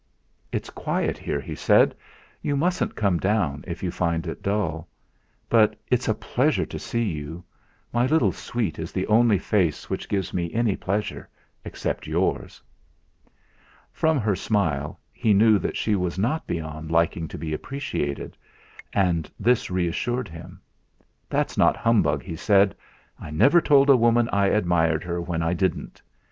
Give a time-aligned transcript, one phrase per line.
[0.51, 1.93] "It's quiet here," he said;
[2.41, 4.87] "you mustn't come down if you find it dull.
[5.47, 7.43] But it's a pleasure to see you.
[7.93, 11.29] My little sweet is the only face which gives me any pleasure,
[11.63, 12.63] except yours."
[13.93, 18.35] From her smile he knew that she was not beyond liking to be appreciated,
[18.93, 20.59] and this reassured him.
[21.29, 22.75] "That's not humbug," he said.
[23.19, 26.01] "I never told a woman I admired her when I didn't.